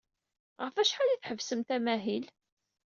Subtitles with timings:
[0.63, 2.25] Ɣef wacḥal ay tḥebbsemt amahil?